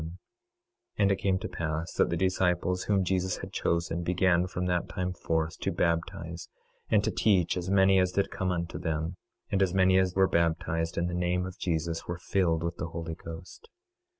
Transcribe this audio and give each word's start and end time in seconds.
26:17 0.03 0.09
And 0.97 1.11
it 1.11 1.15
came 1.17 1.37
to 1.37 1.47
pass 1.47 1.93
that 1.93 2.09
the 2.09 2.17
disciples 2.17 2.85
whom 2.85 3.03
Jesus 3.03 3.37
had 3.37 3.53
chosen 3.53 4.01
began 4.01 4.47
from 4.47 4.65
that 4.65 4.89
time 4.89 5.13
forth 5.13 5.59
to 5.59 5.71
baptize 5.71 6.49
and 6.89 7.03
to 7.03 7.11
teach 7.11 7.55
as 7.55 7.69
many 7.69 7.99
as 7.99 8.11
did 8.13 8.31
come 8.31 8.49
unto 8.51 8.79
them; 8.79 9.17
and 9.51 9.61
as 9.61 9.75
many 9.75 9.99
as 9.99 10.15
were 10.15 10.27
baptized 10.27 10.97
in 10.97 11.05
the 11.05 11.13
name 11.13 11.45
of 11.45 11.59
Jesus 11.59 12.07
were 12.07 12.17
filled 12.17 12.63
with 12.63 12.77
the 12.77 12.87
Holy 12.87 13.13
Ghost. 13.13 13.69